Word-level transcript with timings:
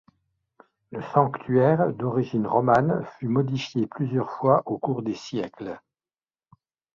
Le 0.91 0.99
Sanctuaire 1.13 1.93
d’origine 1.93 2.47
romane, 2.47 3.05
fut 3.19 3.27
modifié 3.27 3.85
plusieurs 3.85 4.31
fois 4.31 4.63
au 4.65 4.79
cours 4.79 5.03
des 5.03 5.13
siècles. 5.13 5.79